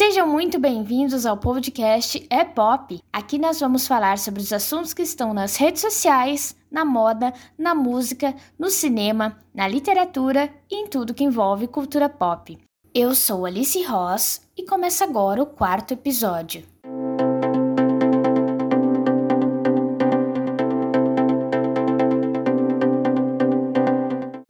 [0.00, 2.98] Sejam muito bem-vindos ao podcast É Pop.
[3.12, 7.74] Aqui nós vamos falar sobre os assuntos que estão nas redes sociais, na moda, na
[7.74, 12.56] música, no cinema, na literatura e em tudo que envolve cultura pop.
[12.94, 16.64] Eu sou Alice Ross e começa agora o quarto episódio.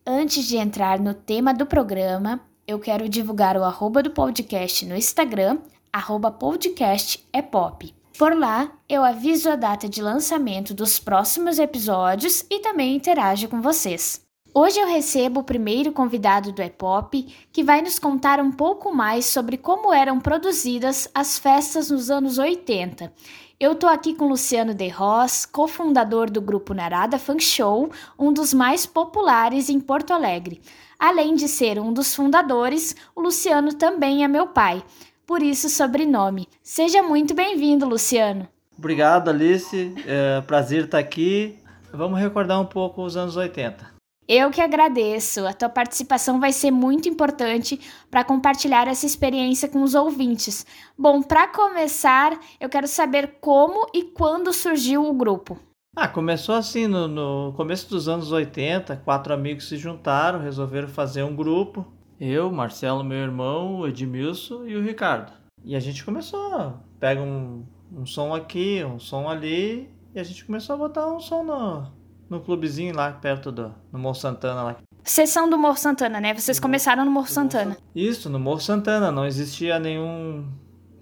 [0.06, 4.96] Antes de entrar no tema do programa, eu quero divulgar o arroba do podcast no
[4.96, 5.58] Instagram,
[5.92, 7.92] arroba podcast é pop.
[8.16, 13.60] Por lá, eu aviso a data de lançamento dos próximos episódios e também interajo com
[13.60, 14.24] vocês.
[14.54, 19.26] Hoje eu recebo o primeiro convidado do E-Pop, que vai nos contar um pouco mais
[19.26, 23.12] sobre como eram produzidas as festas nos anos 80.
[23.58, 28.54] Eu tô aqui com Luciano De Ross, cofundador do grupo Narada Funk Show, um dos
[28.54, 30.60] mais populares em Porto Alegre.
[31.00, 34.84] Além de ser um dos fundadores, o Luciano também é meu pai,
[35.26, 36.46] por isso sobrenome.
[36.62, 38.46] Seja muito bem-vindo, Luciano.
[38.76, 39.94] Obrigado, Alice.
[40.06, 41.58] É prazer estar aqui.
[41.90, 43.98] Vamos recordar um pouco os anos 80.
[44.28, 45.46] Eu que agradeço.
[45.46, 50.66] A tua participação vai ser muito importante para compartilhar essa experiência com os ouvintes.
[50.98, 55.58] Bom, para começar, eu quero saber como e quando surgiu o grupo.
[55.96, 61.24] Ah, começou assim no, no, começo dos anos 80, quatro amigos se juntaram, resolveram fazer
[61.24, 61.84] um grupo.
[62.20, 65.32] Eu, Marcelo, meu irmão, o Edmilson e o Ricardo.
[65.64, 70.44] E a gente começou, pega um, um som aqui, um som ali, e a gente
[70.44, 71.86] começou a botar um som no,
[72.28, 74.76] no clubezinho lá perto do no Morro Santana lá.
[75.02, 76.32] Vocês são do Morro Santana, né?
[76.34, 77.76] Vocês começaram no Morro Santana.
[77.94, 79.10] Isso, no Morro Santana.
[79.10, 80.46] Não existia nenhum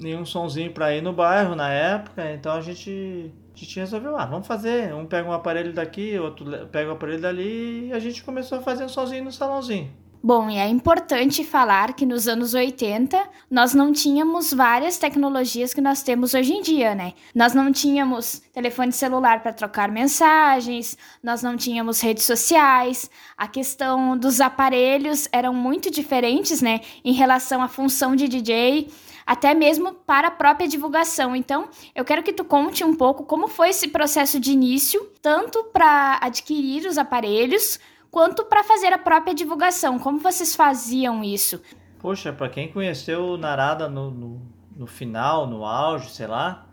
[0.00, 4.27] nenhum sonzinho para ir no bairro na época, então a gente a gente resolveu, ah,
[4.27, 4.95] vamos fazer.
[4.95, 8.59] Um pega um aparelho daqui, outro pega o um aparelho dali e a gente começou
[8.59, 9.91] a fazer sozinho no salãozinho.
[10.20, 15.80] Bom, e é importante falar que nos anos 80 nós não tínhamos várias tecnologias que
[15.80, 17.13] nós temos hoje em dia, né?
[17.33, 24.18] Nós não tínhamos telefone celular para trocar mensagens, nós não tínhamos redes sociais, a questão
[24.18, 28.89] dos aparelhos eram muito diferentes, né, em relação à função de DJ
[29.28, 31.36] até mesmo para a própria divulgação.
[31.36, 35.64] Então, eu quero que tu conte um pouco como foi esse processo de início, tanto
[35.64, 37.78] para adquirir os aparelhos,
[38.11, 39.98] quanto para fazer a própria divulgação.
[39.98, 41.61] Como vocês faziam isso?
[41.98, 44.42] Poxa, para quem conheceu o Narada no, no,
[44.74, 46.67] no, final, no auge, sei lá,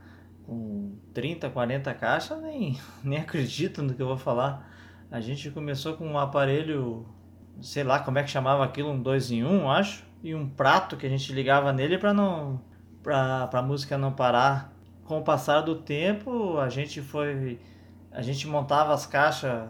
[0.46, 4.72] com 30, 40 caixas, nem, nem acredito no que eu vou falar.
[5.12, 7.06] A gente começou com um aparelho,
[7.60, 10.50] sei lá como é que chamava aquilo, um 2 em 1, um, acho e um
[10.50, 12.60] prato que a gente ligava nele para não
[13.04, 14.74] para a música não parar.
[15.04, 17.60] Com o passar do tempo, a gente foi
[18.12, 19.70] a gente montava as caixas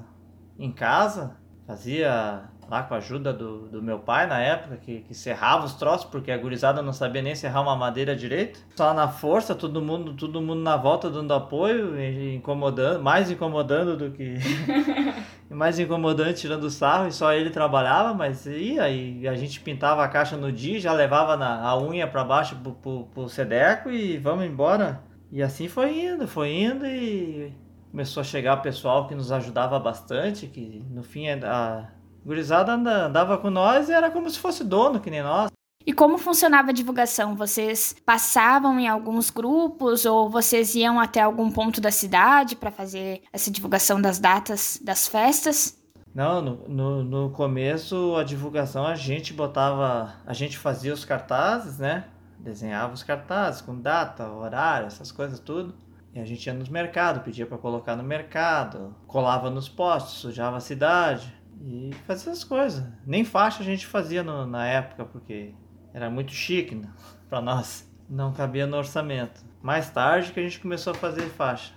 [0.58, 1.36] em casa,
[1.68, 5.74] fazia lá com a ajuda do, do meu pai na época, que, que serrava os
[5.74, 8.60] troços, porque a gurizada não sabia nem serrar uma madeira direito.
[8.78, 12.02] Só na força, todo mundo, todo mundo na volta dando apoio,
[12.34, 14.36] incomodando, mais incomodando do que.
[15.50, 20.08] mais incomodante, tirando sarro, e só ele trabalhava, mas ia, e a gente pintava a
[20.08, 24.18] caixa no dia, já levava na, a unha para baixo pro, pro, pro Sedeco e
[24.18, 25.04] vamos embora.
[25.32, 27.54] E assim foi indo, foi indo e
[27.92, 31.90] começou a chegar pessoal que nos ajudava bastante, que no fim a,
[32.26, 35.55] gurizada andava com nós e era como se fosse dono, que nem nós.
[35.86, 37.36] E como funcionava a divulgação?
[37.36, 43.22] Vocês passavam em alguns grupos ou vocês iam até algum ponto da cidade para fazer
[43.32, 45.80] essa divulgação das datas das festas?
[46.14, 51.78] Não, no, no, no, começo a divulgação a gente botava, a gente fazia os cartazes,
[51.78, 52.06] né?
[52.40, 55.76] Desenhava os cartazes com data, horário, essas coisas tudo.
[56.14, 60.58] E a gente ia nos mercados, pedia para colocar no mercado, colava nos postos, sujava
[60.58, 61.32] a cidade.
[61.62, 62.84] E fazia as coisas.
[63.06, 65.54] Nem faixa a gente fazia no, na época, porque
[65.96, 66.90] era muito chique né?
[67.30, 67.90] para nós.
[68.10, 69.42] Não cabia no orçamento.
[69.64, 71.74] Mais tarde que a gente começou a fazer faixa.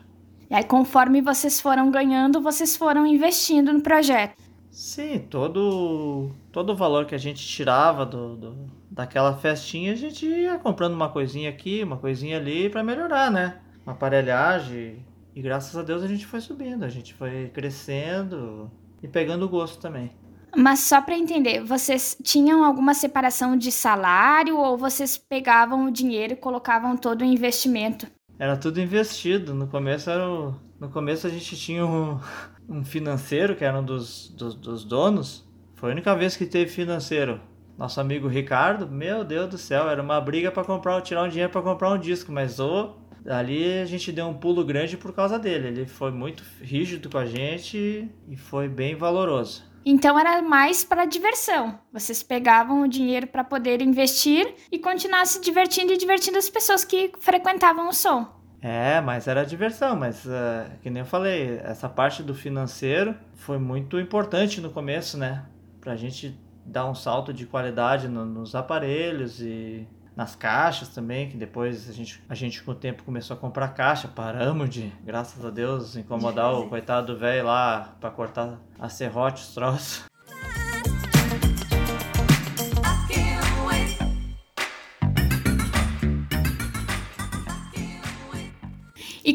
[0.50, 4.36] E aí, conforme vocês foram ganhando, vocês foram investindo no projeto.
[4.70, 8.56] Sim, todo, todo o valor que a gente tirava do, do,
[8.90, 13.60] daquela festinha, a gente ia comprando uma coisinha aqui, uma coisinha ali para melhorar, né?
[13.86, 15.04] Uma aparelhagem.
[15.34, 18.70] E graças a Deus a gente foi subindo, a gente foi crescendo,
[19.02, 20.10] e pegando o gosto também.
[20.56, 26.32] Mas só para entender, vocês tinham alguma separação de salário ou vocês pegavam o dinheiro
[26.32, 28.06] e colocavam todo o investimento?
[28.38, 29.54] Era tudo investido.
[29.54, 30.54] No começo era o...
[30.80, 32.18] no começo a gente tinha um,
[32.68, 35.46] um financeiro que era um dos, dos, dos donos.
[35.76, 37.40] Foi a única vez que teve financeiro.
[37.76, 41.52] Nosso amigo Ricardo, meu Deus do céu, era uma briga para comprar, tirar um dinheiro
[41.52, 45.38] para comprar um disco, mas o ali a gente deu um pulo grande por causa
[45.38, 45.68] dele.
[45.68, 49.67] Ele foi muito rígido com a gente e foi bem valoroso.
[49.84, 51.78] Então era mais para diversão.
[51.92, 56.84] Vocês pegavam o dinheiro para poder investir e continuar se divertindo e divertindo as pessoas
[56.84, 58.38] que frequentavam o som.
[58.60, 63.56] É, mas era diversão, mas uh, que nem eu falei, essa parte do financeiro foi
[63.56, 65.44] muito importante no começo, né?
[65.80, 69.86] Pra gente dar um salto de qualidade no, nos aparelhos e
[70.18, 73.68] nas caixas também, que depois a gente, a gente com o tempo começou a comprar
[73.68, 78.88] caixa, paramos de, graças a Deus, incomodar o coitado do velho lá para cortar a
[78.88, 80.02] serrote, os troços.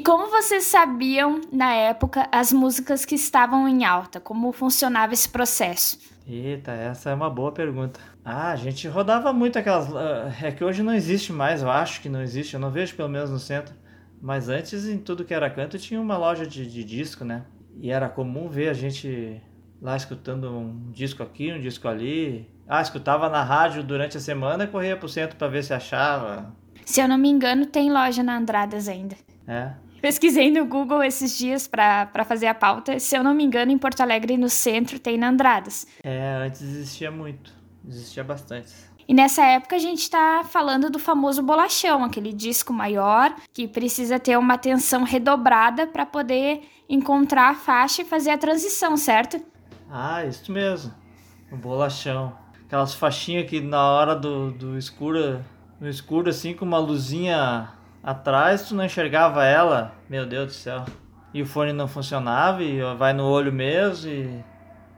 [0.03, 4.19] Como vocês sabiam na época as músicas que estavam em alta?
[4.19, 5.97] Como funcionava esse processo?
[6.27, 7.99] Eita, essa é uma boa pergunta.
[8.23, 9.89] Ah, a gente rodava muito aquelas.
[9.89, 12.95] Uh, é que hoje não existe mais, eu acho que não existe, eu não vejo
[12.95, 13.73] pelo menos no centro.
[14.21, 17.43] Mas antes, em tudo que era canto, tinha uma loja de, de disco, né?
[17.81, 19.41] E era comum ver a gente
[19.81, 22.49] lá escutando um disco aqui, um disco ali.
[22.67, 26.55] Ah, escutava na rádio durante a semana e corria pro centro para ver se achava.
[26.85, 29.15] Se eu não me engano, tem loja na Andradas ainda.
[29.45, 29.73] É.
[30.03, 32.99] Pesquisei no Google esses dias para fazer a pauta.
[32.99, 35.87] Se eu não me engano, em Porto Alegre, no centro, tem na Andradas.
[36.03, 37.53] É, antes existia muito.
[37.87, 38.67] Existia bastante.
[39.07, 44.19] E nessa época a gente está falando do famoso bolachão, aquele disco maior que precisa
[44.19, 49.39] ter uma atenção redobrada para poder encontrar a faixa e fazer a transição, certo?
[49.89, 50.93] Ah, isso mesmo.
[51.49, 52.37] O bolachão.
[52.65, 55.41] Aquelas faixinhas que na hora do, do escuro,
[55.79, 57.69] no escuro assim, com uma luzinha
[58.03, 60.83] Atrás tu não enxergava ela, meu Deus do céu.
[61.33, 64.43] E o fone não funcionava e vai no olho mesmo e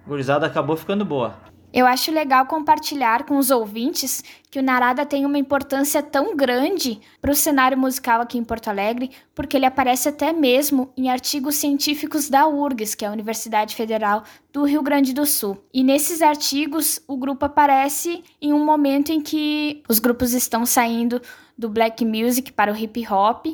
[0.08, 1.36] gurizada acabou ficando boa.
[1.76, 7.02] Eu acho legal compartilhar com os ouvintes que o Narada tem uma importância tão grande
[7.20, 11.56] para o cenário musical aqui em Porto Alegre, porque ele aparece até mesmo em artigos
[11.56, 14.24] científicos da URGS, que é a Universidade Federal
[14.54, 15.62] do Rio Grande do Sul.
[15.74, 21.22] E nesses artigos, o grupo aparece em um momento em que os grupos estão saindo
[21.58, 23.48] do black music para o hip hop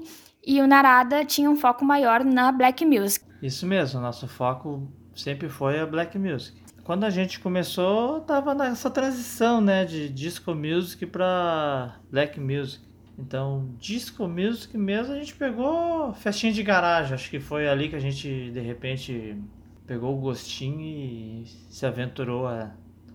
[0.46, 3.26] e o Narada tinha um foco maior na black music.
[3.42, 6.61] Isso mesmo, nosso foco sempre foi a black music
[6.92, 12.84] quando a gente começou, tava nessa transição, né, de disco music para black music.
[13.18, 17.14] Então, disco music mesmo, a gente pegou festinha de garagem.
[17.14, 19.42] Acho que foi ali que a gente, de repente,
[19.88, 22.72] pegou o gostinho e se aventurou a,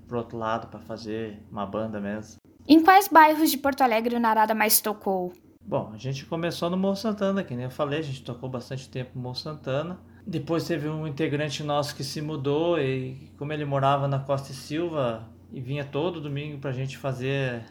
[0.09, 2.37] pro outro lado para fazer uma banda mesmo.
[2.67, 5.35] Em quais bairros de Porto Alegre o Narada mais tocou?
[5.61, 8.89] Bom, a gente começou no Morro Santana, que nem eu falei, a gente tocou bastante
[8.89, 10.01] tempo no Morro Santana.
[10.27, 14.55] Depois teve um integrante nosso que se mudou e como ele morava na Costa e
[14.55, 17.63] Silva e vinha todo domingo pra gente fazer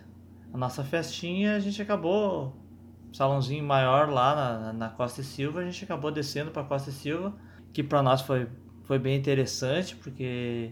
[0.54, 2.56] a nossa festinha, a gente acabou
[3.10, 6.92] um salãozinho maior lá na, na Costa e Silva, a gente acabou descendo para Costa
[6.92, 7.34] e Silva,
[7.74, 8.48] que para nós foi,
[8.86, 10.72] foi bem interessante porque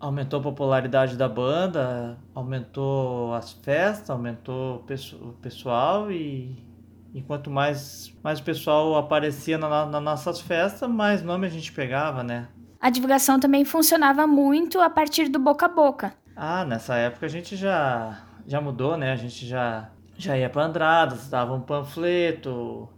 [0.00, 4.84] aumentou a popularidade da banda, aumentou as festas, aumentou
[5.20, 6.69] o pessoal e
[7.12, 11.72] e quanto mais, mais o pessoal aparecia na, nas nossas festas, mais nome a gente
[11.72, 12.48] pegava, né?
[12.80, 16.14] A divulgação também funcionava muito a partir do boca a boca.
[16.34, 19.12] Ah, nessa época a gente já, já mudou, né?
[19.12, 22.88] A gente já, já ia para Andradas, dava um panfleto,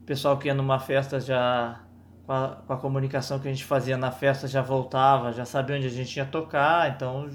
[0.00, 1.80] o pessoal que ia numa festa já
[2.26, 5.76] com a, com a, comunicação que a gente fazia na festa já voltava, já sabia
[5.76, 7.28] onde a gente ia tocar, então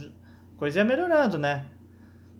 [0.56, 1.66] a coisa ia melhorando, né?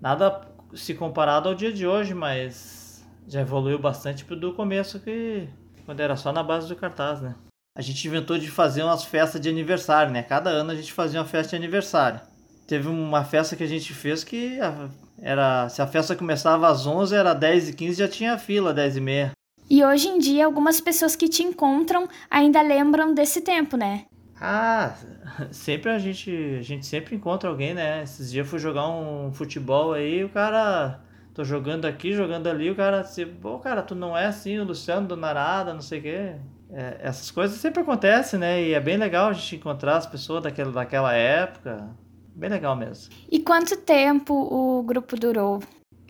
[0.02, 0.42] Nada
[0.74, 2.83] se comparado ao dia de hoje, mas
[3.28, 5.48] já evoluiu bastante do começo que
[5.86, 7.36] quando era só na base do cartaz, né?
[7.76, 10.22] A gente inventou de fazer umas festas de aniversário, né?
[10.22, 12.22] Cada ano a gente fazia uma festa de aniversário.
[12.68, 14.60] Teve uma festa que a gente fez que
[15.20, 18.98] era se a festa começava às 11, era 10 e 15 já tinha fila, 10
[18.98, 19.32] e meia.
[19.70, 24.06] E hoje em dia algumas pessoas que te encontram ainda lembram desse tempo, né?
[24.40, 24.96] Ah,
[25.52, 28.04] sempre a gente, a gente sempre encontra alguém, né?
[28.04, 31.00] Esses dias eu fui jogar um futebol aí, o cara
[31.34, 34.64] tô jogando aqui, jogando ali, o cara se, pô, cara, tu não é assim, o
[34.64, 36.36] Luciano do Narada, não sei o quê.
[36.72, 38.62] É, essas coisas sempre acontecem, né?
[38.62, 41.90] E é bem legal a gente encontrar as pessoas daquela, daquela época.
[42.36, 43.14] Bem legal mesmo.
[43.32, 45.62] E quanto tempo o grupo durou?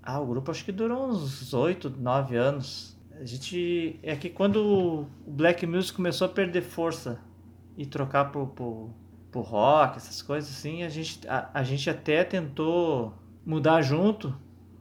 [0.01, 2.97] Ah, o grupo acho que durou uns 8, 9 anos.
[3.19, 3.99] A gente.
[4.01, 7.19] É que quando o Black Music começou a perder força
[7.77, 8.89] e trocar pro, pro,
[9.31, 13.13] pro rock, essas coisas assim, a gente, a, a gente até tentou
[13.45, 14.33] mudar junto,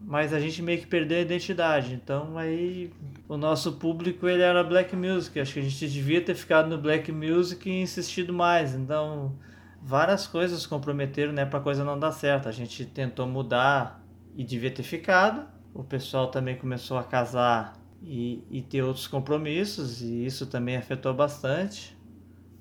[0.04, 1.94] mas a gente meio que perdeu a identidade.
[1.94, 2.92] Então aí
[3.28, 5.38] o nosso público ele era black music.
[5.38, 8.74] Acho que a gente devia ter ficado no black music e insistido mais.
[8.74, 9.36] Então
[9.80, 12.48] várias coisas comprometeram, né, para coisa não dar certo.
[12.48, 14.04] A gente tentou mudar
[14.36, 15.46] e devia ter ficado.
[15.74, 21.14] O pessoal também começou a casar e, e ter outros compromissos e isso também afetou
[21.14, 21.96] bastante.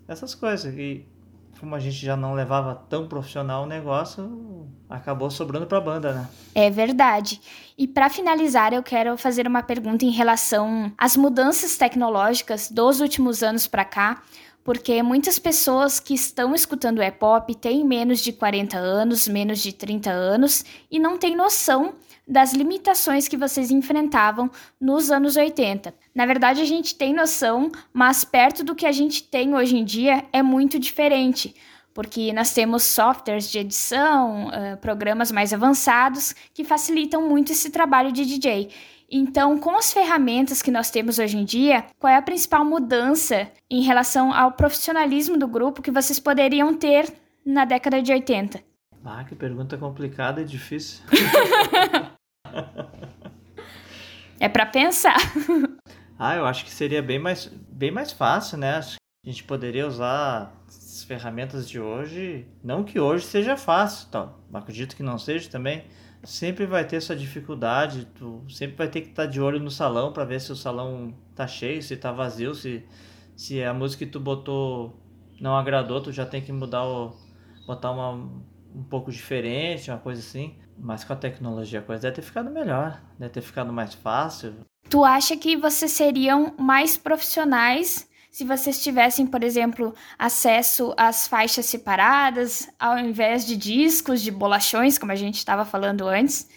[0.07, 1.05] Essas coisas e
[1.60, 4.24] como a gente já não levava tão profissional o negócio,
[4.89, 6.29] acabou sobrando para a banda, né?
[6.53, 7.41] É verdade.
[7.77, 13.41] E para finalizar, eu quero fazer uma pergunta em relação às mudanças tecnológicas dos últimos
[13.41, 14.21] anos para cá,
[14.63, 20.11] porque muitas pessoas que estão escutando E-pop têm menos de 40 anos, menos de 30
[20.11, 21.95] anos e não têm noção
[22.27, 24.49] das limitações que vocês enfrentavam
[24.79, 25.93] nos anos 80.
[26.13, 29.83] Na verdade, a gente tem noção, mas perto do que a gente tem hoje em
[29.83, 31.55] dia é muito diferente,
[31.93, 38.12] porque nós temos softwares de edição, uh, programas mais avançados que facilitam muito esse trabalho
[38.12, 38.69] de DJ.
[39.10, 43.51] Então, com as ferramentas que nós temos hoje em dia, qual é a principal mudança
[43.69, 47.13] em relação ao profissionalismo do grupo que vocês poderiam ter
[47.45, 48.62] na década de 80?
[49.03, 51.03] Ah, que pergunta complicada e difícil.
[54.39, 55.17] é para pensar.
[56.24, 58.77] Ah, eu acho que seria bem mais, bem mais fácil, né?
[58.77, 58.83] A
[59.27, 60.53] gente poderia usar
[61.17, 62.47] ferramentas de hoje.
[62.63, 64.33] Não que hoje seja fácil, tá?
[64.53, 65.83] acredito que não seja também.
[66.23, 69.71] Sempre vai ter essa dificuldade, tu sempre vai ter que estar tá de olho no
[69.71, 72.85] salão para ver se o salão tá cheio, se tá vazio, se,
[73.35, 75.01] se a música que tu botou
[75.41, 77.13] não agradou, tu já tem que mudar o.
[77.65, 80.55] botar uma, um pouco diferente, uma coisa assim.
[80.77, 84.53] Mas com a tecnologia a coisa deve ter ficado melhor, deve ter ficado mais fácil.
[84.89, 91.65] Tu acha que vocês seriam mais profissionais se vocês tivessem, por exemplo, acesso às faixas
[91.65, 96.50] separadas, ao invés de discos, de bolachões, como a gente estava falando antes?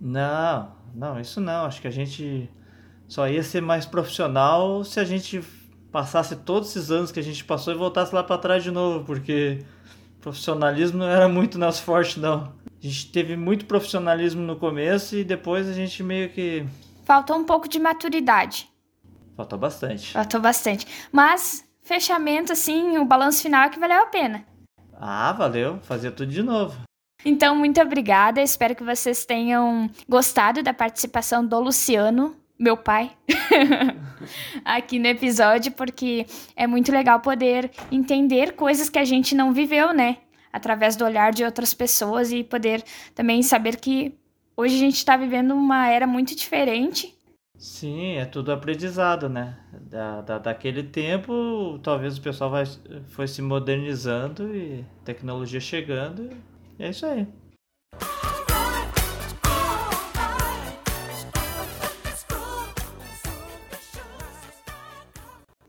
[0.00, 1.66] Não, não, isso não.
[1.66, 2.50] Acho que a gente
[3.06, 5.42] só ia ser mais profissional se a gente
[5.92, 9.04] passasse todos esses anos que a gente passou e voltasse lá para trás de novo,
[9.04, 9.62] porque
[10.22, 12.54] profissionalismo não era muito nosso forte, não.
[12.66, 16.64] A gente teve muito profissionalismo no começo e depois a gente meio que.
[17.04, 18.71] Faltou um pouco de maturidade.
[19.42, 20.12] Faltou bastante.
[20.12, 20.86] Faltou bastante.
[21.10, 24.44] Mas, fechamento, assim, o balanço final é que valeu a pena.
[24.94, 25.80] Ah, valeu.
[25.82, 26.78] Fazer tudo de novo.
[27.24, 28.40] Então, muito obrigada.
[28.40, 33.10] Espero que vocês tenham gostado da participação do Luciano, meu pai,
[34.64, 39.92] aqui no episódio, porque é muito legal poder entender coisas que a gente não viveu,
[39.92, 40.18] né?
[40.52, 42.84] através do olhar de outras pessoas e poder
[43.14, 44.14] também saber que
[44.54, 47.16] hoje a gente está vivendo uma era muito diferente.
[47.62, 49.56] Sim, é tudo aprendizado, né?
[49.82, 52.64] Da, da, daquele tempo, talvez o pessoal vai,
[53.10, 56.28] foi se modernizando e tecnologia chegando,
[56.76, 57.24] e é isso aí.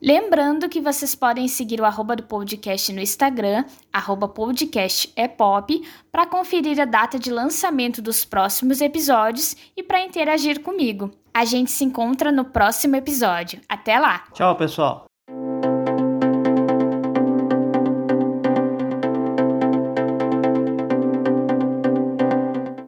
[0.02, 5.80] Lembrando que vocês podem seguir o arroba do podcast no Instagram, arroba podcast é pop,
[6.12, 11.23] para conferir a data de lançamento dos próximos episódios e para interagir comigo.
[11.34, 13.60] A gente se encontra no próximo episódio.
[13.68, 14.24] Até lá!
[14.34, 15.06] Tchau, pessoal!